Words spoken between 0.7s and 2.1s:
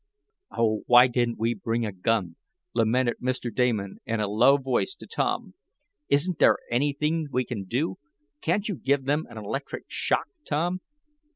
why didn't we bring a